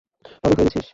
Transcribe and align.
পাগল 0.43 0.53
হয়ে 0.53 0.65
গেছিস? 0.67 0.87